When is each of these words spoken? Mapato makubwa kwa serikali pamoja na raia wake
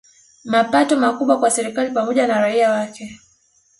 Mapato 0.45 0.95
makubwa 0.97 1.39
kwa 1.39 1.51
serikali 1.51 1.91
pamoja 1.91 2.27
na 2.27 2.39
raia 2.39 2.71
wake 2.71 3.19